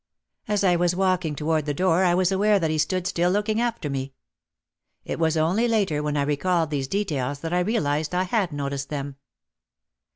[0.47, 3.29] As I was walk ing toward the door I was aware that he stood still
[3.29, 4.13] look ing after me.
[5.05, 8.51] It was only later when I recalled these de tails that I realised I had
[8.51, 9.17] noticed them.